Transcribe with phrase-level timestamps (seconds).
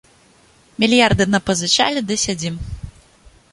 [0.83, 2.55] Мільярды напазычалі ды сядзім.